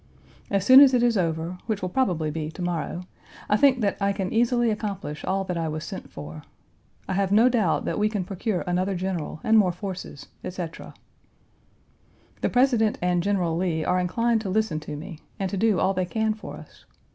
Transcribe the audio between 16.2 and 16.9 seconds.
for us.